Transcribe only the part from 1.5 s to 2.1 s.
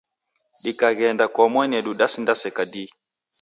mwanedu